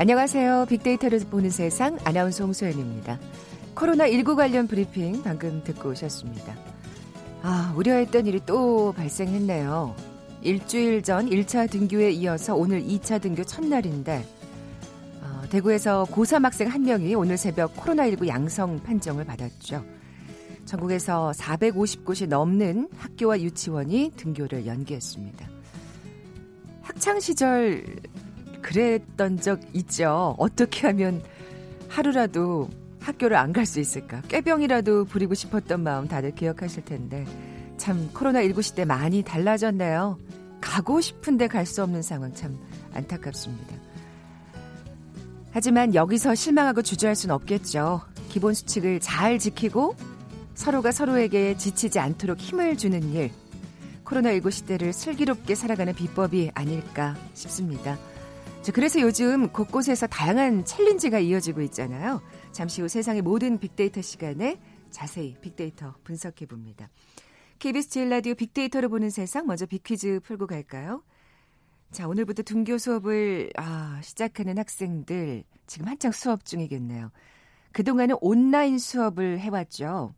[0.00, 0.66] 안녕하세요.
[0.68, 3.18] 빅데이터를 보는 세상 아나운서 홍소연입니다.
[3.74, 6.54] 코로나19 관련 브리핑 방금 듣고 오셨습니다.
[7.42, 9.96] 아, 우려했던 일이 또 발생했네요.
[10.42, 14.24] 일주일 전 1차 등교에 이어서 오늘 2차 등교 첫날인데
[15.20, 19.84] 어, 대구에서 고3 학생 한 명이 오늘 새벽 코로나19 양성 판정을 받았죠.
[20.64, 25.48] 전국에서 450곳이 넘는 학교와 유치원이 등교를 연기했습니다.
[26.82, 27.82] 학창 시절
[28.68, 30.34] 그랬던 적 있죠.
[30.38, 31.22] 어떻게 하면
[31.88, 32.68] 하루라도
[33.00, 34.20] 학교를 안 갈 수 있을까?
[34.28, 37.24] 꾀병이라도 부리고 싶었던 마음 다들 기억하실 텐데
[37.78, 40.18] 참 코로나19 시대 많이 달라졌네요.
[40.60, 42.58] 가고 싶은데 갈 수 없는 상황 참
[42.92, 43.74] 안타깝습니다.
[45.50, 48.02] 하지만 여기서 실망하고 주저할 수는 없겠죠.
[48.28, 49.94] 기본 수칙을 잘 지키고
[50.54, 53.30] 서로가 서로에게 지치지 않도록 힘을 주는 일.
[54.04, 57.96] 코로나19 시대를 슬기롭게 살아가는 비법이 아닐까 싶습니다.
[58.72, 62.22] 그래서 요즘 곳곳에서 다양한 챌린지가 이어지고 있잖아요.
[62.52, 64.60] 잠시 후 세상의 모든 빅데이터 시간에
[64.90, 66.88] 자세히 빅데이터 분석해 봅니다.
[67.58, 71.02] KBS 제일 라디오 빅데이터를 보는 세상 먼저 빅퀴즈 풀고 갈까요?
[71.90, 77.10] 자, 오늘부터 등교 수업을 아, 시작하는 학생들 지금 한창 수업 중이겠네요.
[77.72, 80.14] 그동안은 온라인 수업을 해왔죠.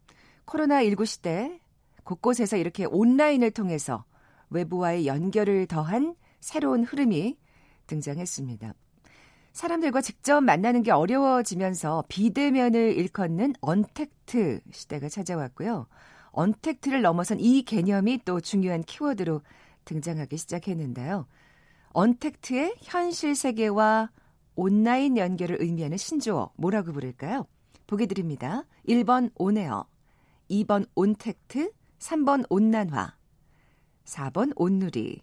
[0.47, 1.61] 코로나19 시대
[2.05, 4.05] 곳곳에서 이렇게 온라인을 통해서
[4.51, 7.37] 외부와의 연결을 더한 새로운 흐름이
[7.91, 8.75] 등장했습니다.
[9.53, 15.87] 사람들과 직접 만나는 게 어려워지면서 비대면을 일컫는 언택트 시대가 찾아왔고요.
[16.31, 19.43] 언택트를 넘어선 이 개념이 또 중요한 키워드로
[19.85, 21.27] 등장하기 시작했는데요.
[21.93, 24.11] 언택트의 현실 세계와
[24.55, 27.47] 온라인 연결을 의미하는 신조어 뭐라고 부를까요?
[27.89, 28.65] 보기 드립니다.
[28.89, 29.87] 1번 on air,
[30.49, 33.17] 2번 온택트, 3번 온난화,
[34.05, 35.23] 4번 온누리.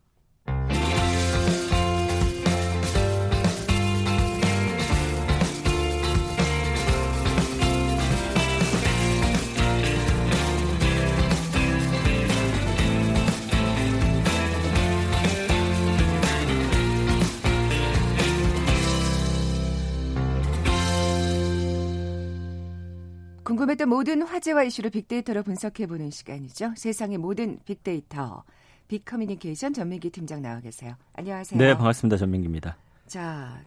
[23.51, 26.73] 궁금했던 모든 화제와 이슈를 빅데이터로 분석해보는 시간이죠.
[26.77, 28.43] 세상의 모든 빅데이터.
[28.87, 30.95] 빅커뮤니케이션 전민기 팀장 나와 계세요.
[31.13, 31.59] 안녕하세요.
[31.59, 32.15] 네, 반갑습니다.
[32.15, 32.77] 전민기입니다.
[33.07, 33.61] 자,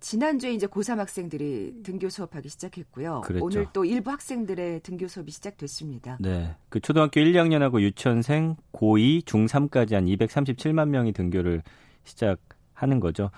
[0.00, 3.20] 지난주에 이제 고3 학생들이 등교 수업하기 시작했고요.
[3.22, 3.44] 그랬죠.
[3.44, 6.16] 오늘 또 일부 학생들의 등교 수업이 시작됐습니다.
[6.18, 6.54] 네.
[6.70, 11.62] 그 초등학교 1, 2학년하고 유치원생, 고2, 중3까지 한 237만 명이 등교를
[12.04, 13.30] 시작하는 거죠.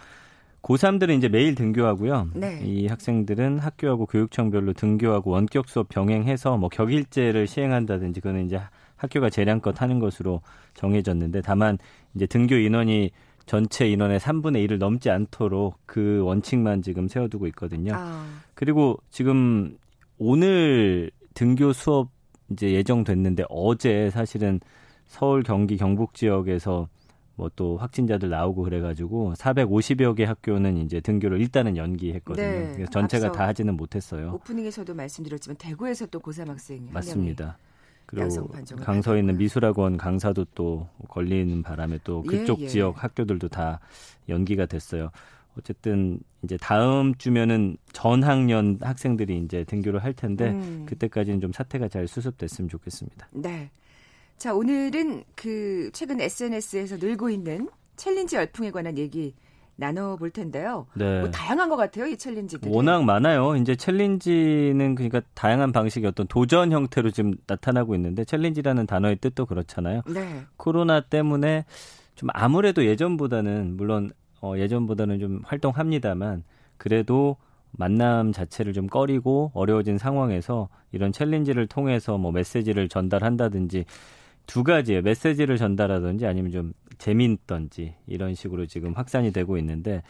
[0.63, 2.31] 고3들은 이제 매일 등교하고요.
[2.35, 2.61] 네.
[2.65, 8.61] 이 학생들은 학교하고 교육청별로 등교하고 원격 수업 병행해서 뭐 격일제를 시행한다든지 그거는 이제
[8.97, 10.43] 학교가 재량껏 하는 것으로
[10.75, 11.79] 정해졌는데 다만
[12.15, 13.11] 이제 등교 인원이
[13.47, 17.93] 전체 인원의 3분의 1을 넘지 않도록 그 원칙만 지금 세워두고 있거든요.
[17.95, 18.27] 아.
[18.55, 19.79] 그리고 지금
[20.19, 22.11] 오늘 등교 수업
[22.51, 24.61] 이제 예정됐는데 어제 사실은
[25.07, 26.89] 서울, 경기, 경북 지역에서
[27.39, 32.47] 뭐 또 확진자들 나오고 그래가지고 450여 개 학교는 이제 등교를 일단은 연기했거든요.
[32.47, 34.33] 네, 그래서 전체가 다 하지는 못했어요.
[34.35, 37.59] 오프닝에서도 말씀드렸지만 대구에서 또 고3 학생 맞습니다.
[38.07, 38.49] 그리고
[38.81, 42.69] 강서에 있는 미술학원 강사도 또 걸리는 바람에 또 예, 그쪽 예, 예.
[42.69, 43.81] 지역 학교들도 다
[44.29, 45.11] 연기가 됐어요.
[45.59, 50.87] 어쨌든 이제 다음 주면은 전 학년 학생들이 이제 등교를 할 텐데 음.
[50.87, 53.29] 그때까지는 좀 사태가 잘 수습됐으면 좋겠습니다.
[53.33, 53.71] 네.
[54.39, 59.35] 자, 오늘은 그 최근 SNS에서 늘고 있는 챌린지 열풍에 관한 얘기
[59.75, 60.87] 나눠볼 텐데요.
[60.95, 61.21] 네.
[61.21, 62.73] 뭐 다양한 것 같아요, 이 챌린지들이.
[62.73, 63.57] 워낙 많아요.
[63.57, 70.03] 이제 챌린지는 그러니까 다양한 방식의 어떤 도전 형태로 지금 나타나고 있는데 챌린지라는 단어의 뜻도 그렇잖아요.
[70.07, 70.43] 네.
[70.57, 71.65] 코로나 때문에
[72.15, 74.11] 좀 아무래도 예전보다는 물론
[74.41, 76.45] 어, 예전보다는 좀 활동합니다만
[76.77, 77.37] 그래도
[77.73, 83.85] 만남 자체를 좀 꺼리고 어려워진 상황에서 이런 챌린지를 통해서 뭐 메시지를 전달한다든지
[84.49, 85.03] 두 가지예요.
[85.03, 90.03] 메시지를 전달하든지 아니면 좀 재미있던지 이런 식으로 지금 확산이 되고 있는데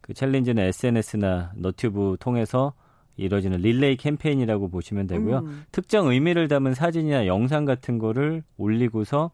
[0.00, 2.72] 그 챌린지는 SNS나 너튜브 통해서
[3.16, 5.38] 이뤄지는 릴레이 캠페인이라고 보시면 되고요.
[5.40, 5.64] 음.
[5.72, 9.32] 특정 의미를 담은 사진이나 영상 같은 거를 올리고서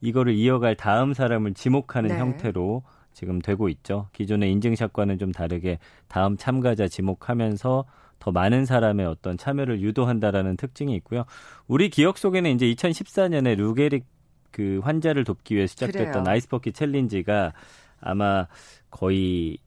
[0.00, 2.18] 이거를 이어갈 다음 사람을 지목하는 네.
[2.18, 2.82] 형태로
[3.12, 4.08] 지금 되고 있죠.
[4.14, 5.78] 기존의 인증샷과는 좀 다르게
[6.08, 7.84] 다음 참가자 지목하면서
[8.18, 11.24] 더 많은 사람의 어떤 참여를 유도한다라는 특징이 있고요.
[11.66, 14.04] 우리 기억 속에는 이제 2014년에 루게릭
[14.50, 16.24] 그 환자를 돕기 위해 시작됐던 그래요.
[16.26, 17.52] 아이스버킷 챌린지가
[18.00, 18.46] 아마
[18.90, 19.58] 거의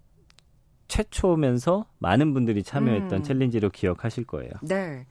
[0.87, 3.23] 최초면서 많은 분들이 참여했던 음.
[3.23, 4.51] 챌린지로 기억하실 거예요.
[4.61, 5.05] 네.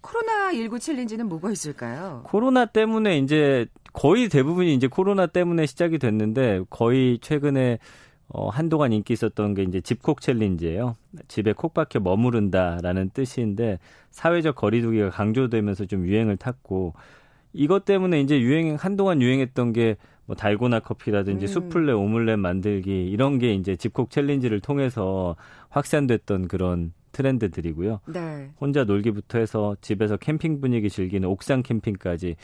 [0.00, 2.22] 코로나 19 챌린지는 뭐가 있을까요?
[2.24, 7.78] 코로나 때문에 이제 거의 대부분이 이제 코로나 때문에 시작이 됐는데 거의 최근에
[8.34, 10.96] 어, 한동안 인기 있었던 게 이제 집콕 챌린지예요.
[11.28, 13.78] 집에 콕 박혀 머무른다라는 뜻인데
[14.10, 16.94] 사회적 거리두기가 강조되면서 좀 유행을 탔고
[17.52, 19.96] 이것 때문에 이제 유행 한동안 유행했던 게
[20.26, 21.48] 뭐 달고나 커피라든지 음.
[21.48, 25.36] 수플레 오믈렛 만들기 이런 게 이제 집콕 챌린지를 통해서
[25.70, 28.00] 확산됐던 그런 트렌드들이고요.
[28.06, 28.50] 네.
[28.60, 32.36] 혼자 놀기부터 해서 집에서 캠핑 분위기 즐기는 옥상 캠핑까지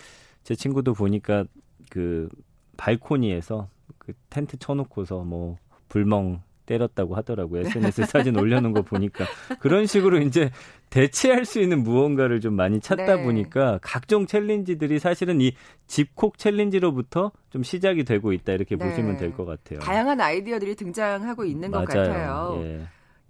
[0.43, 1.45] 제 친구도 보니까
[1.91, 2.29] 그
[2.77, 3.69] 발코니에서
[3.99, 5.57] 그 텐트 쳐놓고서 뭐
[5.89, 7.63] 불멍 때렸다고 하더라고요.
[7.63, 9.25] SNS 사진 올려놓은 거 보니까
[9.59, 10.51] 그런 식으로 이제
[10.91, 13.23] 대체할 수 있는 무언가를 좀 많이 찾다 네.
[13.23, 15.53] 보니까 각종 챌린지들이 사실은 이
[15.87, 18.85] 집콕 챌린지로부터 좀 시작이 되고 있다 이렇게 네.
[18.87, 19.79] 보시면 될 것 같아요.
[19.81, 21.87] 다양한 아이디어들이 등장하고 있는 맞아요.
[21.87, 22.61] 것 같아요.
[22.65, 22.81] 예.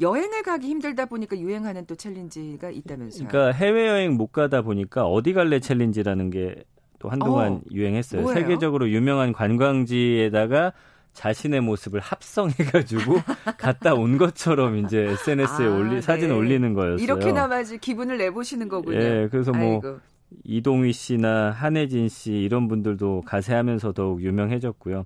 [0.00, 3.28] 여행을 가기 힘들다 보니까 유행하는 또 챌린지가 있다면서요.
[3.28, 6.54] 그러니까 해외 여행 못 가다 보니까 어디 갈래 챌린지라는 게
[7.00, 8.22] 또 한동안 어, 유행했어요.
[8.22, 8.40] 뭐예요?
[8.40, 10.72] 세계적으로 유명한 관광지에다가
[11.12, 13.14] 자신의 모습을 합성해가지고
[13.58, 16.00] 갔다 온 것처럼 이제 SNS에 아, 올리 네.
[16.00, 17.02] 사진 올리는 거였어요.
[17.02, 18.98] 이렇게나마지 기분을 내보시는 거군요.
[18.98, 20.00] 예, 그래서 뭐 아이고.
[20.44, 25.04] 이동휘 씨나 한혜진 씨 이런 분들도 가세하면서 더욱 유명해졌고요.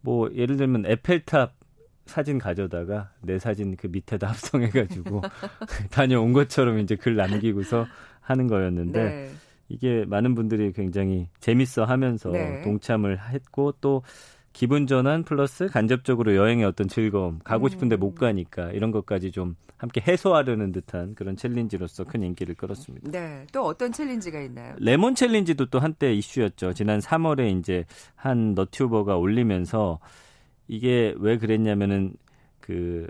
[0.00, 1.54] 뭐 예를 들면 에펠탑
[2.06, 5.22] 사진 가져다가 내 사진 그 밑에다 합성해가지고
[5.90, 7.86] 다녀온 것처럼 이제 글 남기고서
[8.20, 9.30] 하는 거였는데 네.
[9.68, 12.62] 이게 많은 분들이 굉장히 재밌어 하면서 네.
[12.62, 14.02] 동참을 했고 또
[14.56, 18.00] 기분 전환 플러스 간접적으로 여행의 어떤 즐거움, 가고 싶은데 음.
[18.00, 23.10] 못 가니까 이런 것까지 좀 함께 해소하려는 듯한 그런 챌린지로서 큰 인기를 끌었습니다.
[23.10, 23.46] 네.
[23.52, 24.74] 또 어떤 챌린지가 있나요?
[24.78, 26.72] 레몬 챌린지도 또 한때 이슈였죠.
[26.72, 29.98] 지난 3월에 이제 한 너튜버가 올리면서
[30.68, 32.14] 이게 왜 그랬냐면은
[32.60, 33.06] 그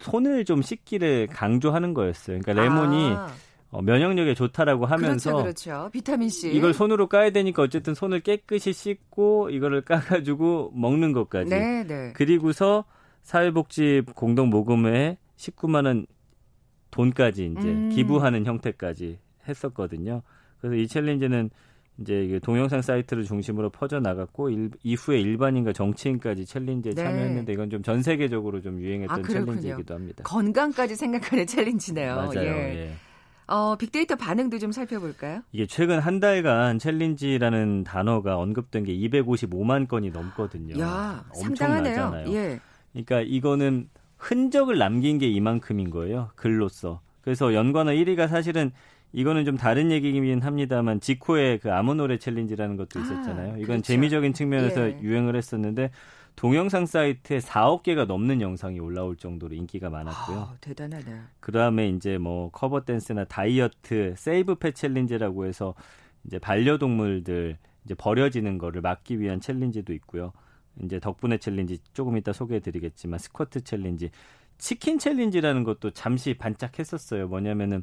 [0.00, 2.40] 손을 좀 씻기를 강조하는 거였어요.
[2.40, 3.32] 그러니까 레몬이 아.
[3.76, 5.90] 어, 면역력에 좋다라고 하면서 그렇죠, 그렇죠.
[5.92, 11.50] 비타민 C 이걸 손으로 까야 되니까 어쨌든 손을 깨끗이 씻고 이거를 까가지고 먹는 것까지.
[11.50, 12.12] 네, 네.
[12.14, 12.84] 그리고서
[13.22, 16.06] 사회복지 공동 모금에 19만 원
[16.90, 17.90] 돈까지 이제 음.
[17.90, 20.22] 기부하는 형태까지 했었거든요.
[20.60, 21.50] 그래서 이 챌린지는
[22.00, 24.50] 이제 동영상 사이트를 중심으로 퍼져 나갔고
[24.82, 27.02] 이후에 일반인과 정치인까지 챌린지에 네.
[27.02, 30.24] 참여했는데 이건 좀 전 세계적으로 좀 유행했던 아, 챌린지이기도 합니다.
[30.24, 32.14] 건강까지 생각하는 챌린지네요.
[32.16, 32.40] 맞아요.
[32.40, 32.74] 예.
[32.74, 32.92] 예.
[33.48, 35.42] 어, 빅데이터 반응도 좀 살펴볼까요?
[35.52, 40.80] 이게 최근 한 달간 챌린지라는 단어가 언급된 게 255만 건이 넘거든요.
[40.80, 42.24] 야, 상당하네요.
[42.28, 42.60] 예.
[42.92, 43.88] 그러니까 이거는
[44.18, 46.30] 흔적을 남긴 게 이만큼인 거예요.
[46.34, 47.00] 글로써.
[47.20, 48.72] 그래서 연관어 1위가 사실은
[49.12, 53.48] 이거는 좀 다른 얘기긴 합니다만 지코의 그 아무 노래 챌린지라는 것도 아, 있었잖아요.
[53.56, 53.82] 이건 그렇죠.
[53.82, 55.00] 재미적인 측면에서 예.
[55.00, 55.90] 유행을 했었는데
[56.36, 60.38] 동영상 사이트에 4억 개가 넘는 영상이 올라올 정도로 인기가 많았고요.
[60.38, 61.20] 아, 대단하네.
[61.40, 65.74] 그다음에 이제 뭐 커버 댄스나 다이어트, 세이브 펫 챌린지라고 해서
[66.24, 70.32] 이제 반려동물들 이제 버려지는 거를 막기 위한 챌린지도 있고요.
[70.82, 74.10] 이제 덕분에 챌린지 조금 이따 소개해 드리겠지만 스쿼트 챌린지,
[74.58, 77.28] 치킨 챌린지라는 것도 잠시 반짝했었어요.
[77.28, 77.82] 뭐냐면은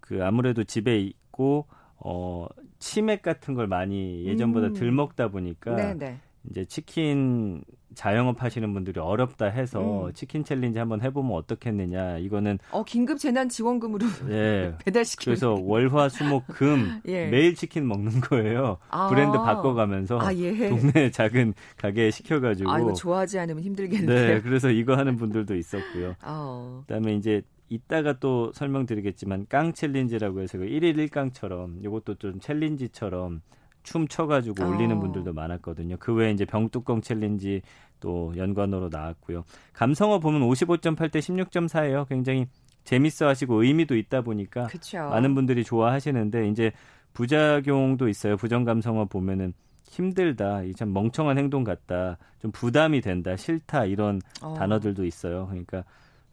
[0.00, 2.46] 그 아무래도 집에 있고 어
[2.78, 4.72] 치맥 같은 걸 많이 예전보다 음.
[4.72, 6.18] 덜 먹다 보니까 네네.
[6.50, 7.62] 이제 치킨
[7.94, 10.12] 자영업 하시는 분들이 어렵다 해서 음.
[10.12, 12.18] 치킨 챌린지 한번 해보면 어떻겠느냐.
[12.18, 14.74] 이거는 어 긴급 재난 지원금으로 예.
[14.84, 17.26] 배달시키 그래서 월화 수목 금 예.
[17.26, 18.78] 매일 치킨 먹는 거예요.
[18.88, 19.08] 아.
[19.08, 20.68] 브랜드 바꿔가면서 아, 예.
[20.68, 22.70] 동네 작은 가게에 시켜가지고.
[22.70, 24.34] 아 이거 좋아하지 않으면 힘들겠는데.
[24.34, 26.14] 네, 그래서 이거 하는 분들도 있었고요.
[26.22, 26.82] 어.
[26.86, 33.40] 그다음에 이제 이따가 또 설명드리겠지만 깡 챌린지라고 해서 그 1일 1깡처럼 이것도 좀 챌린지처럼
[33.82, 35.00] 춤 춰가지고 올리는 어.
[35.00, 35.96] 분들도 많았거든요.
[35.98, 37.62] 그 외에 이제 병뚜껑 챌린지
[38.00, 39.44] 또 연관어로 나왔고요.
[39.72, 42.08] 감성어 보면 55.8대 16.4예요.
[42.08, 42.46] 굉장히
[42.84, 44.98] 재밌어 하시고 의미도 있다 보니까 그쵸.
[44.98, 46.72] 많은 분들이 좋아하시는데 이제
[47.12, 48.36] 부작용도 있어요.
[48.36, 54.54] 부정 감성어 보면은 힘들다, 이참 멍청한 행동 같다, 좀 부담이 된다, 싫다 이런 어.
[54.54, 55.46] 단어들도 있어요.
[55.48, 55.84] 그러니까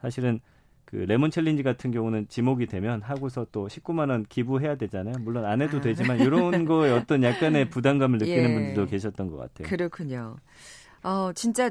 [0.01, 0.39] 사실은
[0.89, 5.17] 그 레몬 챌린지 같은 경우는 지목이 되면 하고서 또 19만 원 기부해야 되잖아요.
[5.19, 5.81] 물론 안 해도 아.
[5.81, 8.53] 되지만 이런 거에 어떤 약간의 부담감을 느끼는 예.
[8.55, 9.67] 분들도 계셨던 것 같아요.
[9.67, 10.37] 그렇군요.
[11.03, 11.69] 어 진짜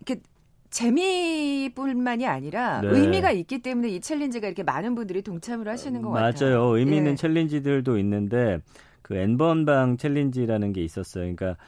[0.00, 0.22] 이렇게
[0.70, 2.88] 재미뿐만이 아니라 네.
[2.88, 6.32] 의미가 있기 때문에 이 챌린지가 이렇게 많은 분들이 동참을 하시는 것 맞아요.
[6.32, 6.58] 같아요.
[6.58, 6.78] 맞아요.
[6.78, 7.16] 의미 있는 예.
[7.16, 8.60] 챌린지들도 있는데
[9.02, 11.24] 그 N번방 챌린지라는 게 있었어요.
[11.24, 11.62] 그러니까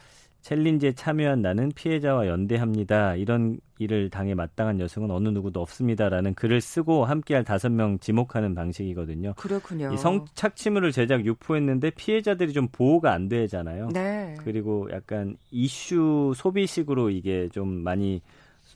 [0.44, 3.16] 챌린지에 참여한 나는 피해자와 연대합니다.
[3.16, 9.32] 이런 일을 당해 마땅한 여성은 어느 누구도 없습니다라는 글을 쓰고 함께할 다섯 명 지목하는 방식이거든요.
[9.38, 9.90] 그렇군요.
[9.94, 13.88] 이 성착취물을 제작 유포했는데 피해자들이 좀 보호가 안 되잖아요.
[13.94, 14.34] 네.
[14.44, 18.20] 그리고 약간 이슈 소비식으로 이게 좀 많이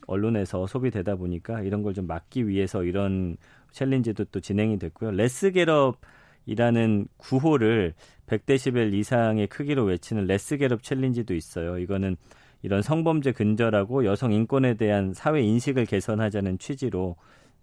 [0.07, 3.37] 언론에서 소비되다 보니까 이런 걸 좀 막기 위해서 이런
[3.73, 5.11] 챌린지도 또 진행이 됐고요.
[5.11, 7.93] Let's Get Up이라는 구호를
[8.29, 11.77] 100데시벨 이상의 크기로 외치는 Let's Get Up 챌린지도 있어요.
[11.79, 12.15] 이거는
[12.61, 17.15] 이런 성범죄 근절하고 여성 인권에 대한 사회 인식을 개선하자는 취지로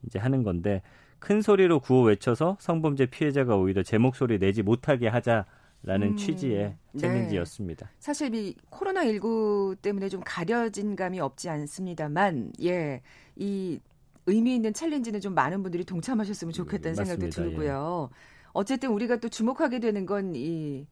[0.06, 0.82] 이제 하는 건데
[1.18, 5.46] 큰 소리로 구호 외쳐서 성범죄 피해자가 오히려 제 목소리 내지 못하게 하자
[5.82, 6.98] 라는 음, 취지의 네.
[6.98, 7.86] 챌린지였습니다.
[7.86, 7.92] 네.
[8.00, 13.02] 사실 이 코로나 19 때문에 좀 가려진 감이 없지 않습니다만 예.
[13.36, 13.78] 이
[14.26, 18.10] 의미 있는 챌린지는 좀 많은 분들이 동참하셨으면 좋겠다는 음, 생각도 들고요.
[18.10, 18.35] 예.
[18.56, 20.86] 어쨌든 우리가 또 주목하게 되는 건이19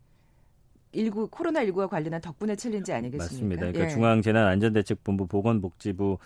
[1.30, 3.24] 코로나 19와 관련한 덕분에 챌린지 아니겠습니까?
[3.24, 3.60] 맞습니다.
[3.60, 3.88] 그러니까 예.
[3.88, 6.18] 중앙재난안전대책본부 보건복지부가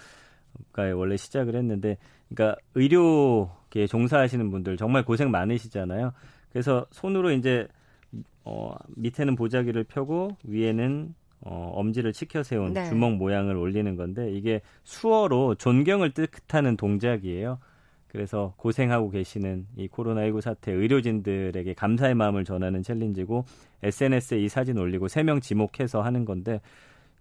[0.97, 1.97] 원래 시작을 했는데,
[2.29, 6.13] 그러니까 의료계 종사하시는 분들 정말 고생 많으시잖아요.
[6.51, 7.69] 그래서 손으로 이제
[8.45, 12.89] 어, 밑에는 보자기를 펴고 위에는 어, 엄지를 치켜 세운 네.
[12.89, 17.61] 주먹 모양을 올리는 건데 이게 수어로 존경을 뜻하는 동작이에요.
[18.09, 23.45] 그래서 고생하고 계시는 이 코로나19 사태 의료진들에게 감사의 마음을 전하는 챌린지고
[23.83, 26.61] SNS에 이 사진 올리고 3명 지목해서 하는 건데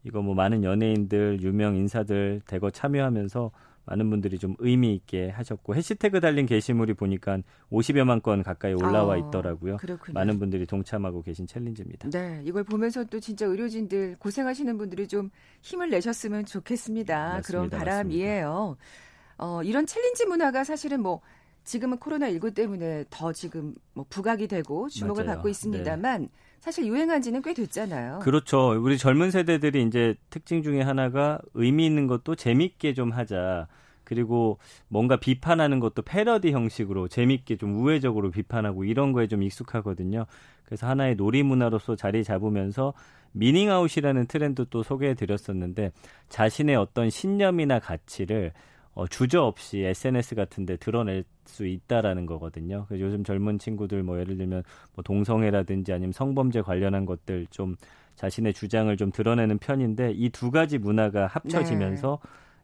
[0.04, 3.52] 이거 뭐 많은 연예인들, 유명 인사들 대거 참여하면서
[3.88, 7.40] 많은 분들이 좀 의미 있게 하셨고 해시태그 달린 게시물이 보니까
[7.72, 9.78] 50여만 건 가까이 올라와 아, 있더라고요.
[9.78, 10.14] 그렇군요.
[10.14, 12.10] 많은 분들이 동참하고 계신 챌린지입니다.
[12.10, 15.30] 네, 이걸 보면서 또 진짜 의료진들 고생하시는 분들이 좀
[15.62, 17.16] 힘을 내셨으면 좋겠습니다.
[17.16, 18.50] 맞습니다, 그런 바람이에요.
[18.78, 19.07] 맞습니다.
[19.38, 21.22] 어, 이런 챌린지 문화가 사실은 뭐
[21.64, 25.38] 지금은 코로나19 때문에 더 지금 뭐 부각이 되고 주목을 맞아요.
[25.38, 26.30] 받고 있습니다만 네.
[26.60, 28.20] 사실 유행한 지는 꽤 됐잖아요.
[28.20, 28.72] 그렇죠.
[28.82, 33.68] 우리 젊은 세대들이 이제 특징 중에 하나가 의미 있는 것도 재밌게 좀 하자.
[34.06, 40.26] 그리고 뭔가 비판하는 것도 패러디 형식으로 재밌게 좀 우회적으로 비판하고 이런 거에 좀 익숙하거든요.
[40.64, 42.94] 그래서 하나의 놀이 문화로서 자리 잡으면서
[43.34, 45.92] 미닝아웃이라는 트렌드 또 소개해 드렸었는데
[46.30, 48.54] 자신의 어떤 신념이나 가치를
[48.98, 52.86] 어, 주저 없이 SNS 같은데 드러낼 수 있다라는 거거든요.
[52.88, 54.64] 그래서 요즘 젊은 친구들 뭐 예를 들면
[54.96, 57.76] 뭐 동성애라든지 아니면 성범죄 관련한 것들 좀
[58.16, 62.20] 자신의 주장을 좀 드러내는 편인데 이 두 가지 문화가 합쳐지면서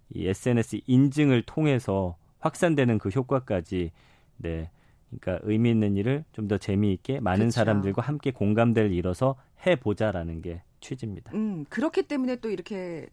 [0.10, 0.22] 네.
[0.22, 3.92] 이 SNS 인증을 통해서 확산되는 그 효과까지
[4.38, 4.72] 네.
[5.12, 7.52] 그러니까 의미 있는 일을 좀 더 재미있게 많은 그렇죠.
[7.52, 9.36] 사람들과 함께 공감대를 이뤄서
[9.68, 11.32] 해보자라는 게 취지입니다.
[11.36, 13.08] 음, 그렇기 때문에 또 이렇게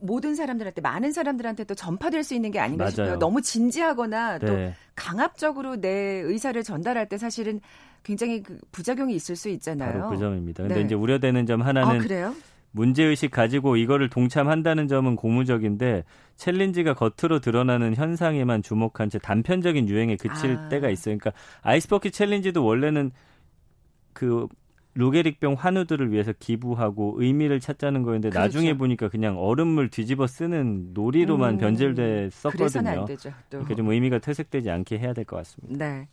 [0.00, 2.90] 모든 사람들한테 많은 사람들한테 또 전파될 수 있는 게 아닌가 맞아요.
[2.90, 3.18] 싶어요.
[3.18, 4.46] 너무 진지하거나 네.
[4.46, 7.60] 또 강압적으로 내 의사를 전달할 때 사실은
[8.02, 9.92] 굉장히 그 부작용이 있을 수 있잖아요.
[9.92, 10.62] 바로 그 점입니다.
[10.62, 10.80] 근데 네.
[10.82, 12.34] 이제 우려되는 점 하나는 아,
[12.70, 16.04] 문제의식 가지고 이거를 동참한다는 점은 고무적인데
[16.36, 20.68] 챌린지가 겉으로 드러나는 현상에만 주목한 채 단편적인 유행에 그칠 아.
[20.68, 21.18] 때가 있어요.
[21.18, 23.10] 그러니까 아이스버킷 챌린지도 원래는
[24.12, 24.46] 그
[24.98, 28.40] 루게릭병 환우들을 위해서 기부하고 의미를 찾자는 거였는데 그렇죠.
[28.44, 33.06] 나중에 보니까 그냥 얼음물 뒤집어 쓰는 놀이로만 음, 변질됐었거든요.
[33.48, 35.86] 그러니까 좀 의미가 퇴색되지 않게 해야 될 것 같습니다.
[35.86, 36.08] 네.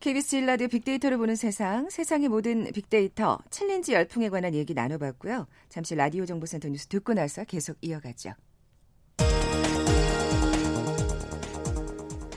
[0.00, 5.46] KBS 1라디오 빅데이터를 보는 세상, 세상의 모든 빅데이터 챌린지 열풍에 관한 얘기 나눠봤고요.
[5.68, 8.30] 잠시 라디오 정보센터 뉴스 듣고 나서 계속 이어가죠.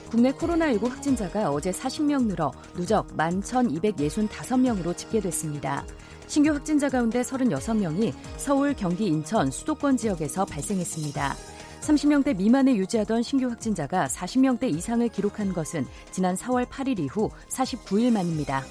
[0.09, 5.85] 국내 코로나19 확진자가 어제 40명 늘어 누적 11,265명으로 집계됐습니다.
[6.27, 11.35] 신규 확진자 가운데 36명이 서울, 경기, 인천, 수도권 지역에서 발생했습니다.
[11.81, 18.63] 30명대 미만에 유지하던 신규 확진자가 40명대 이상을 기록한 것은 지난 4월 8일 이후 49일 만입니다.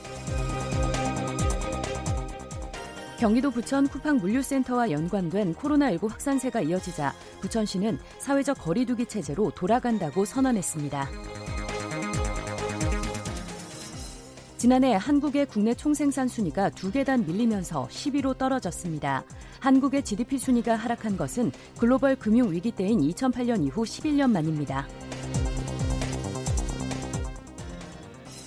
[3.18, 11.08] 경기도 부천 쿠팡 물류센터와 연관된 코로나19 확산세가 이어지자 부천시는 사회적 거리두기 체제로 돌아간다고 선언했습니다.
[14.56, 19.24] 지난해 한국의 국내 총생산 순위가 두 계단 밀리면서 10위로 떨어졌습니다.
[19.58, 24.86] 한국의 GDP 순위가 하락한 것은 글로벌 금융 위기 때인 2008년 이후 11년 만입니다.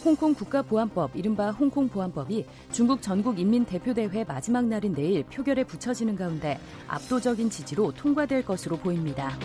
[0.03, 7.91] 홍콩 국가보안법, 이른바 홍콩보안법이 중국 전국 인민대표대회 마지막 날인 내일 표결에 붙여지는 가운데 압도적인 지지로
[7.91, 9.38] 통과될 것으로 보입니다.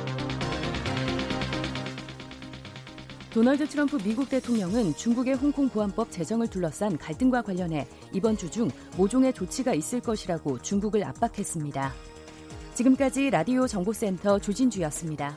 [3.34, 9.34] 도널드 트럼프 미국 대통령은 중국의 홍콩 보안법 제정을 둘러싼 갈등과 관련해 이번 주 중 모종의
[9.34, 11.92] 조치가 있을 것이라고 중국을 압박했습니다.
[12.72, 15.36] 지금까지 라디오 정보센터 조진주였습니다.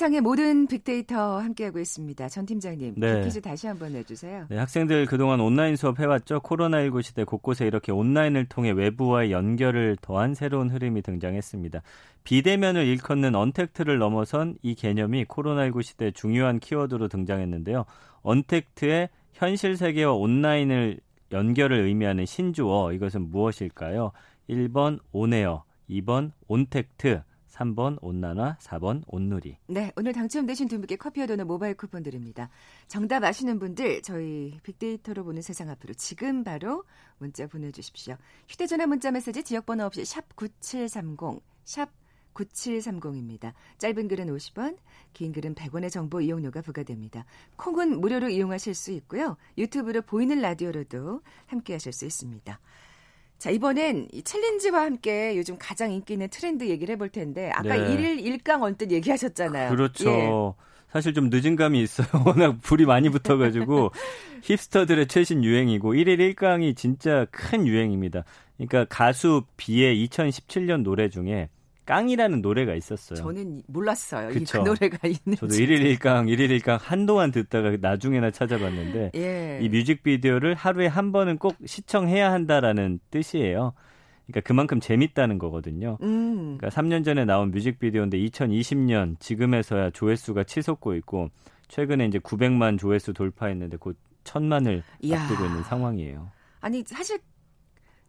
[0.00, 2.26] 세상의 모든 빅데이터 함께하고 있습니다.
[2.30, 3.22] 전 팀장님, 네.
[3.22, 4.46] 퀴즈 다시 한번 내주세요.
[4.48, 6.40] 네, 학생들 그동안 온라인 수업 해왔죠.
[6.40, 11.82] 코로나19 시대 곳곳에 이렇게 온라인을 통해 외부와의 연결을 더한 새로운 흐름이 등장했습니다.
[12.24, 17.84] 비대면을 일컫는 언택트를 넘어선 이 개념이 코로나19 시대 중요한 키워드로 등장했는데요.
[18.22, 20.98] 언택트의 현실 세계와 온라인을
[21.30, 24.12] 연결을 의미하는 신주어 이것은 무엇일까요?
[24.48, 27.20] 1번 온에어, 2번 온택트,
[27.60, 29.58] 3번 온난화, 4번 온누리.
[29.66, 32.48] 네, 오늘 당첨되신 두 분께 커피와 도넛 모바일 쿠폰 드립니다.
[32.88, 36.84] 정답 아시는 분들 저희 빅데이터로 보는 세상 앞으로 지금 바로
[37.18, 38.16] 문자 보내주십시오.
[38.48, 41.90] 휴대전화 문자 메시지 지역번호 없이 샵 9730, 샵
[42.32, 43.52] 9730입니다.
[43.76, 44.78] 짧은 글은 50원,
[45.12, 47.26] 긴 글은 100원의 정보 이용료가 부과됩니다.
[47.56, 49.36] 콩은 무료로 이용하실 수 있고요.
[49.58, 52.58] 유튜브로 보이는 라디오로도 함께 하실 수 있습니다.
[53.40, 57.96] 자, 이번엔 이 챌린지와 함께 요즘 가장 인기 있는 트렌드 얘기를 해볼 텐데, 아까 네.
[57.96, 59.70] 1일 1강 언뜻 얘기하셨잖아요.
[59.70, 60.10] 그렇죠.
[60.10, 60.64] 예.
[60.92, 62.06] 사실 좀 늦은 감이 있어요.
[62.26, 63.92] 워낙 불이 많이 붙어가지고
[64.44, 68.24] 힙스터들의 최신 유행이고 1일 1강이 진짜 큰 유행입니다.
[68.58, 71.48] 그러니까 가수 비의 2017년 노래 중에
[71.86, 73.16] 깡이라는 노래가 있었어요.
[73.16, 74.28] 저는 몰랐어요.
[74.28, 75.36] 그 노래가 있는.
[75.36, 79.58] 저도 1일 1강, 1일 1강 한동안 듣다가 나중에나 찾아봤는데 예.
[79.60, 83.72] 이 뮤직비디오를 하루에 한 번은 꼭 시청해야 한다라는 뜻이에요.
[84.26, 85.98] 그러니까 그만큼 재밌다는 거거든요.
[86.02, 86.56] 음.
[86.58, 91.30] 그러니까 3년 전에 나온 뮤직비디오인데 2020년 지금에서야 조회수가 치솟고 있고
[91.68, 96.30] 최근에 이제 900만 조회수 돌파했는데 곧 천만을 앞두고 있는 상황이에요.
[96.60, 97.18] 아니 사실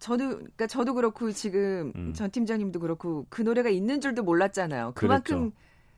[0.01, 2.13] 저도 그러니까 저도 그렇고 지금 음.
[2.13, 4.93] 전 팀장님도 그렇고 그 노래가 있는 줄도 몰랐잖아요.
[4.95, 5.51] 그만큼.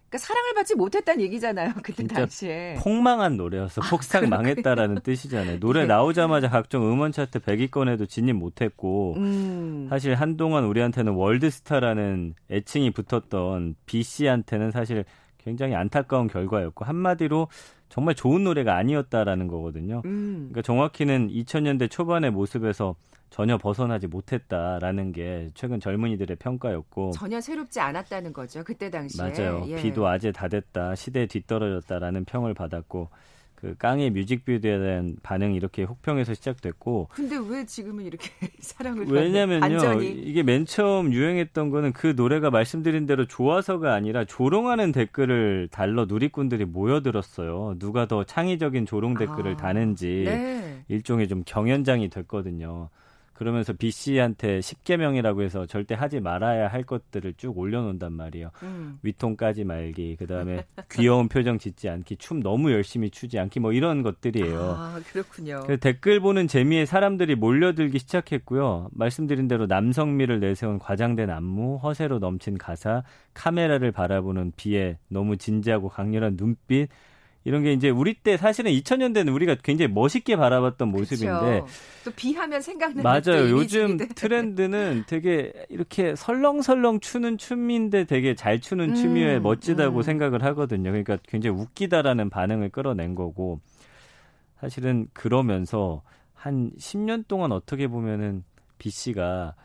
[0.09, 1.71] 그러니까 사랑을 받지 못했다는 얘기잖아요.
[1.81, 2.75] 그때 당시에.
[2.83, 5.59] 폭망한 노래여서 아, 폭삭 아, 망했다라는 뜻이잖아요.
[5.59, 5.87] 노래 네.
[5.87, 9.87] 나오자마자 각종 음원 차트 100위권에도 진입 못했고 음.
[9.89, 15.05] 사실 한동안 우리한테는 월드스타라는 애칭이 붙었던 B 씨한테는 사실
[15.37, 17.47] 굉장히 안타까운 결과였고 한마디로
[17.87, 20.01] 정말 좋은 노래가 아니었다라는 거거든요.
[20.03, 20.49] 음.
[20.51, 22.95] 그러니까 정확히는 2000년대 초반의 모습에서
[23.33, 27.13] 전혀 벗어나지 못했다라는 게 최근 젊은이들의 평가였고.
[27.15, 29.23] 전혀 새롭지 않았다는 거죠 그때 당시에.
[29.23, 29.65] 맞아요.
[29.69, 29.75] 예.
[29.77, 33.09] 비도 아재 다 됐다 시대에 뒤떨어졌다라는 평을 받았고
[33.55, 37.07] 그 깡의 뮤직비디오에 대한 반응이 이렇게 혹평에서 시작됐고.
[37.11, 38.29] 근데 왜 지금은 이렇게
[38.61, 45.69] 사랑을 왜냐면요 이게 맨 처음 유행했던 거는 그 노래가 말씀드린 대로 좋아서가 아니라 조롱하는 댓글을
[45.71, 47.77] 달러 누리꾼들이 모여들었어요.
[47.79, 50.83] 누가 더 창의적인 조롱 댓글을 아, 다는지 네.
[50.87, 52.89] 일종의 좀 경연장이 됐거든요
[53.33, 58.51] 그러면서 B 씨한테 10개명이라고 해서 절대 하지 말아야 할 것들을 쭉 올려놓는단 말이에요.
[58.63, 58.99] 음.
[59.01, 64.03] 위통까지 말기, 그 다음에 귀여운 표정 짓지 않기, 춤 너무 열심히 추지 않기, 뭐 이런
[64.03, 64.59] 것들이에요.
[64.59, 65.63] 아, 그렇군요.
[65.65, 68.89] 그 댓글 보는 재미에 사람들이 몰려들기 시작했고요.
[68.91, 76.37] 말씀드린 대로 남성미를 내세운 과장된 안무, 허세로 넘친 가사, 카메라를 바라보는 비에 너무 진지하고 강렬한
[76.37, 76.89] 눈빛,
[77.45, 81.67] 이런 게 이제 우리 때 사실은 2000년대는 우리가 굉장히 멋있게 바라봤던 모습인데 그쵸.
[82.05, 83.49] 또 비하면 생각나는 맞아요.
[83.49, 90.03] 요즘 트렌드는 되게 이렇게 설렁설렁 추는 춤인데 되게 잘 추는 음, 춤이에 멋지다고 음.
[90.03, 90.91] 생각을 하거든요.
[90.91, 93.59] 그러니까 굉장히 웃기다라는 반응을 끌어낸 거고
[94.59, 96.01] 사실은 그러면서
[96.33, 98.43] 한 10년 동안 어떻게 보면은
[98.77, 99.55] B 씨가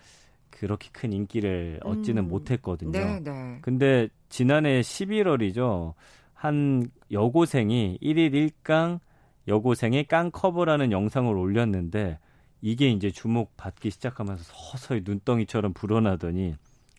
[0.51, 2.29] 그렇게 큰 인기를 얻지는 음.
[2.29, 2.91] 못했거든요.
[2.91, 3.59] 네, 네.
[3.63, 5.95] 근데 지난해 11월이죠.
[6.39, 9.01] 한 여고생이 1일 1강
[9.49, 12.21] 여고생의 깡 커버라는 영상을 올렸는데
[12.61, 16.55] 이게 이제 주목받기 시작하면서 서서히 눈덩이처럼 불어나더니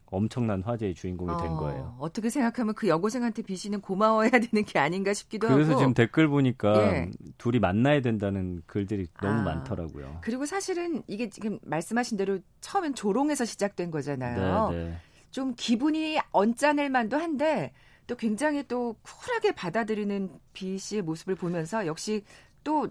[0.08, 1.95] 엄청난 화제의 주인공이 된 어, 거예요.
[1.99, 5.65] 어, 떻게 생각하면 그 여고생한테 비씨는 고마워해야 되는 게 아닌가 싶기도 그래서 하고.
[5.67, 7.12] 그래서 지금 댓글 보니까 예.
[7.38, 10.17] 둘이 만나야 된다는 글들이 너무 아, 많더라고요.
[10.19, 14.69] 그리고 사실은 이게 지금 말씀하신 대로 처음엔 조롱에서 시작된 거잖아요.
[14.71, 14.97] 네, 네.
[15.32, 17.71] 좀 기분이 언짢을 만도 한데
[18.10, 22.24] 또 굉장히 또 쿨하게 받아들이는 비 씨의 모습을 보면서 역시
[22.63, 22.88] 또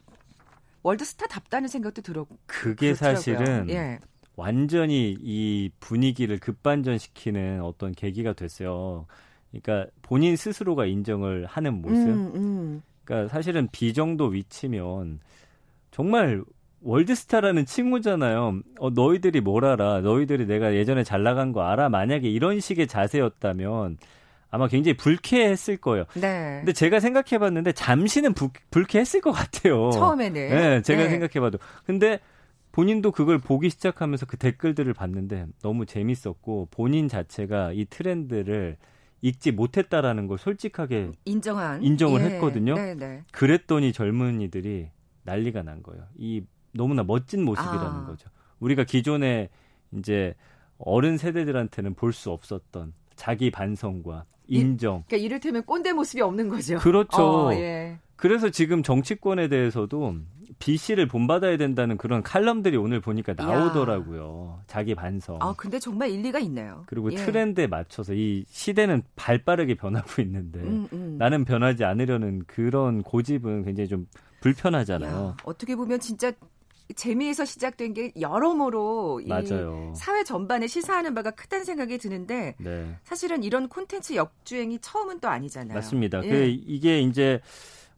[0.84, 3.16] 월드스타답다는 생각도 들었고 그게 그렇더라고요.
[3.16, 3.98] 사실은 예.
[4.36, 9.06] 완전히 이 분위기를 급반전시키는 어떤 계기가 됐어요.
[9.50, 11.96] 그러니까 본인 스스로가 인정을 하는 모습.
[11.96, 12.82] 음, 음.
[13.02, 15.18] 그러니까 사실은 비 정도 위치면
[15.90, 16.44] 정말
[16.82, 18.60] 월드스타라는 친구잖아요.
[18.78, 20.02] 어, 너희들이 뭘 알아?
[20.02, 21.88] 너희들이 내가 예전에 잘 나간 거 알아?
[21.88, 23.98] 만약에 이런 식의 자세였다면
[24.50, 26.04] 아마 굉장히 불쾌했을 거예요.
[26.14, 26.58] 네.
[26.60, 29.90] 근데 제가 생각해봤는데 잠시는 부, 불쾌했을 것 같아요.
[29.90, 30.32] 처음에는.
[30.48, 31.10] 네, 제가 네.
[31.10, 31.58] 생각해봐도.
[31.84, 32.20] 근데
[32.72, 38.76] 본인도 그걸 보기 시작하면서 그 댓글들을 봤는데 너무 재밌었고 본인 자체가 이 트렌드를
[39.20, 42.24] 읽지 못했다라는 걸 솔직하게 인정한 인정을 예.
[42.26, 42.74] 했거든요.
[42.74, 42.94] 네네.
[42.94, 43.22] 네.
[43.32, 44.88] 그랬더니 젊은이들이
[45.24, 46.04] 난리가 난 거예요.
[46.16, 48.06] 이 너무나 멋진 모습이라는 아.
[48.06, 48.28] 거죠.
[48.60, 49.48] 우리가 기존에
[49.92, 50.34] 이제
[50.78, 55.04] 어른 세대들한테는 볼 수 없었던 자기 반성과 인정.
[55.04, 56.78] 이, 그러니까 이를테면 꼰대 모습이 없는 거죠.
[56.78, 57.22] 그렇죠.
[57.22, 57.98] 어, 예.
[58.16, 60.16] 그래서 지금 정치권에 대해서도
[60.58, 64.56] B 씨를 본받아야 된다는 그런 칼럼들이 오늘 보니까 나오더라고요.
[64.58, 64.62] 야.
[64.66, 65.38] 자기 반성.
[65.40, 66.82] 아, 근데 정말 일리가 있네요.
[66.86, 67.16] 그리고 예.
[67.16, 71.16] 트렌드에 맞춰서 이 시대는 발 빠르게 변하고 있는데 음, 음.
[71.18, 74.06] 나는 변하지 않으려는 그런 고집은 굉장히 좀
[74.40, 75.26] 불편하잖아요.
[75.28, 76.32] 야, 어떻게 보면 진짜
[76.94, 79.92] 재미에서 시작된 게 여러모로 맞아요.
[79.94, 82.96] 사회 전반에 시사하는 바가 크다는 생각이 드는데 네.
[83.04, 85.74] 사실은 이런 콘텐츠 역주행이 처음은 또 아니잖아요.
[85.74, 86.24] 맞습니다.
[86.24, 86.28] 예.
[86.28, 87.40] 그 이게 이제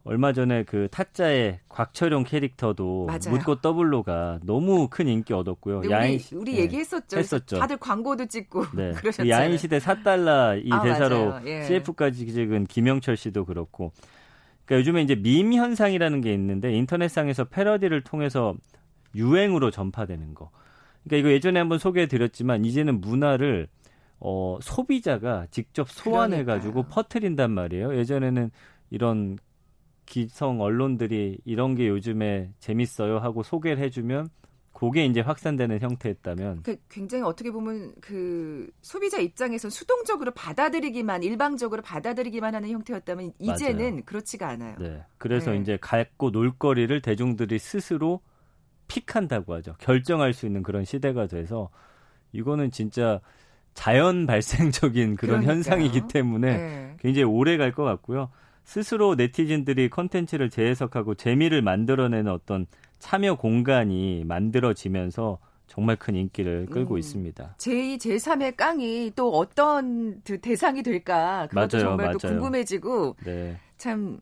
[0.03, 3.37] 얼마 전에 그 타짜의 곽철용 캐릭터도 맞아요.
[3.37, 5.83] 묻고 더블로가 너무 큰 인기 얻었고요.
[5.91, 7.19] 야인 우리, 우리 네, 얘기했었죠.
[7.19, 7.59] 했었죠.
[7.59, 8.93] 다들 광고도 찍고 네.
[8.97, 9.29] 그러셨죠.
[9.29, 11.65] 야인 시대 4달러 이 아, 대사로 예.
[11.65, 13.93] CF까지 찍은 김영철 씨도 그렇고.
[14.65, 18.55] 그러니까 요즘에 이제 밈 현상이라는 게 있는데 인터넷상에서 패러디를 통해서
[19.15, 20.51] 유행으로 전파되는 거.
[21.05, 23.69] 그러니까 이거 예전에 한번 소개해 드렸지만 이제는 문화를
[24.19, 27.97] 어 소비자가 직접 소환해 가지고 퍼트린단 말이에요.
[27.97, 28.51] 예전에는
[28.91, 29.39] 이런
[30.05, 34.29] 기성 언론들이 이런 게 요즘에 재밌어요 하고 소개를 해주면
[34.73, 42.55] 그게 이제 확산되는 형태였다면 그 굉장히 어떻게 보면 그 소비자 입장에서 수동적으로 받아들이기만 일방적으로 받아들이기만
[42.55, 44.03] 하는 형태였다면 이제는 맞아요.
[44.05, 44.77] 그렇지가 않아요.
[44.79, 45.05] 네.
[45.19, 45.59] 그래서 네.
[45.59, 48.21] 이제 갖고 놀거리를 대중들이 스스로
[48.91, 49.75] 픽한다고 하죠.
[49.79, 51.71] 결정할 수 있는 그런 시대가 돼서
[52.33, 53.21] 이거는 진짜
[53.75, 55.53] 자연 발생적인 그런 그러니까요.
[55.55, 56.97] 현상이기 때문에 네.
[57.01, 58.31] 굉장히 오래 갈 것 같고요.
[58.65, 62.67] 스스로 네티즌들이 컨텐츠를 재해석하고 재미를 만들어내는 어떤
[62.99, 66.99] 참여 공간이 만들어지면서 정말 큰 인기를 끌고 음.
[66.99, 67.55] 있습니다.
[67.59, 72.19] 제2, 제3의 깡이 또 어떤 그 대상이 될까 그것도 맞아요, 정말 맞아요.
[72.19, 73.57] 또 궁금해지고 네.
[73.77, 74.19] 참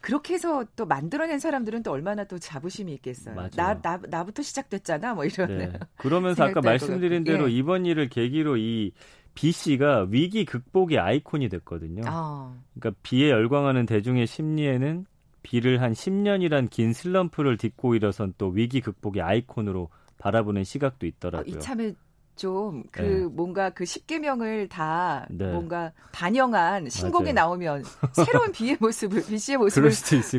[0.00, 3.34] 그렇게 해서 또 만들어낸 사람들은 또 얼마나 또 자부심이 있겠어요.
[3.34, 3.50] 맞아요.
[3.54, 5.58] 나, 나, 나부터 시작됐잖아, 뭐 이런.
[5.58, 5.72] 네.
[5.96, 7.54] 그러면서 아까 말씀드린 대로 예.
[7.54, 8.92] 이번 일을 계기로 이
[9.34, 12.02] B 씨가 위기 극복의 아이콘이 됐거든요.
[12.06, 12.54] 아.
[12.74, 15.06] 그러니까 B에 열광하는 대중의 심리에는
[15.42, 21.54] B를 한 10년이란 긴 슬럼프를 딛고 일어선 또 위기 극복의 아이콘으로 바라보는 시각도 있더라고요.
[21.54, 21.94] 어, 이참에
[22.36, 23.26] 좀그 네.
[23.26, 25.50] 뭔가 그 10개명을 다 네.
[25.52, 27.46] 뭔가 반영한 신곡이 맞아요.
[27.48, 29.90] 나오면 새로운 비의 모습을 비 씨의 모습을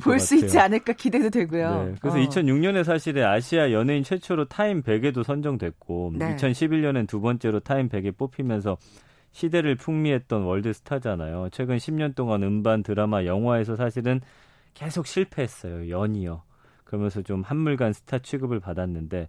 [0.04, 1.84] 볼 수 있지 않을까 기대도 되고요.
[1.84, 1.96] 네.
[2.02, 2.22] 그래서 어.
[2.22, 6.36] 2006년에 사실은 아시아 연예인 최초로 타임 100에도 선정됐고 네.
[6.36, 8.78] 2011년엔 두 번째로 타임 100에 뽑히면서
[9.32, 11.50] 시대를 풍미했던 월드 스타잖아요.
[11.52, 14.22] 최근 10년 동안 음반, 드라마, 영화에서 사실은
[14.74, 15.90] 계속 실패했어요.
[15.90, 16.44] 연이어.
[16.84, 19.28] 그러면서 좀 한물간 스타 취급을 받았는데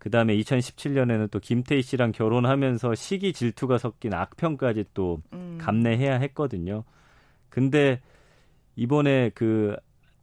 [0.00, 5.58] 그 다음에 2017년에는 또 김태희 씨랑 결혼하면서 시기 질투가 섞인 악평까지 또 음.
[5.60, 6.84] 감내해야 했거든요.
[7.50, 8.00] 근데
[8.76, 9.76] 이번에 그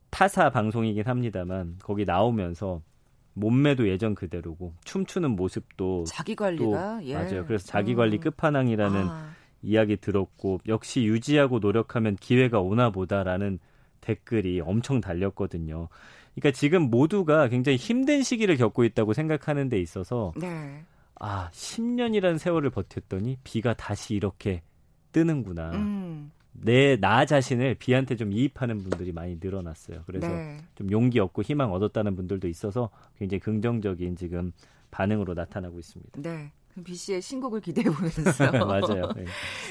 [0.10, 2.82] 타사 방송이긴 합니다만 거기 나오면서
[3.36, 7.14] 몸매도 예전 그대로고 춤추는 모습도 자기 관리가 예.
[7.14, 7.46] 맞아요.
[7.46, 8.22] 그래서 자기 관리 음.
[8.22, 9.30] 끝판왕이라는 아.
[9.62, 13.60] 이야기 들었고 역시 유지하고 노력하면 기회가 오나 보다라는
[14.02, 15.90] 댓글이 엄청 달렸거든요.
[16.40, 20.84] 그러니까 지금 모두가 굉장히 힘든 시기를 겪고 있다고 생각하는 데 있어서 네.
[21.20, 24.62] 아 10년이라는 세월을 버텼더니 비가 다시 이렇게
[25.12, 25.72] 뜨는구나.
[25.72, 26.32] 음.
[26.54, 30.04] 내나 자신을 비한테 좀 이입하는 분들이 많이 늘어났어요.
[30.06, 30.58] 그래서 네.
[30.76, 34.52] 좀 용기 얻고 희망 얻었다는 분들도 있어서 굉장히 긍정적인 지금
[34.92, 36.22] 반응으로 나타나고 있습니다.
[36.22, 36.52] 네.
[36.84, 38.22] 비 씨의 신곡을 기대해 보면서
[38.66, 39.12] 맞아요.
[39.16, 39.26] 네.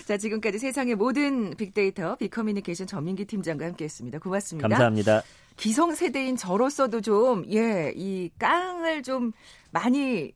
[0.06, 4.18] 자 지금까지 세상의 모든 빅데이터 빅커뮤니케이션 전민기 팀장과 함께했습니다.
[4.18, 4.68] 고맙습니다.
[4.68, 5.22] 감사합니다.
[5.56, 9.32] 기성 세대인 저로서도 좀, 예, 이 깡을 좀
[9.70, 10.32] 많이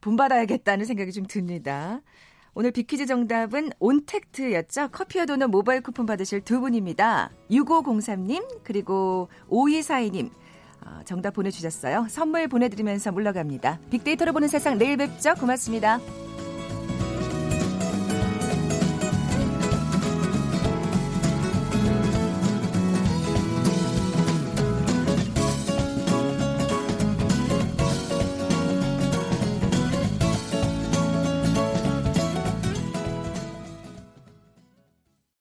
[0.00, 2.00] 본받아야겠다는 생각이 좀 듭니다.
[2.54, 4.88] 오늘 비키즈 정답은 온택트였죠.
[4.88, 7.30] 커피와 도넛 모바일 쿠폰 받으실 두 분입니다.
[7.50, 10.30] 6503님, 그리고 5242님.
[10.86, 12.06] 어, 정답 보내주셨어요.
[12.08, 13.80] 선물 보내드리면서 물러갑니다.
[13.90, 15.34] 빅데이터로 보는 세상 내일 뵙죠.
[15.34, 15.98] 고맙습니다.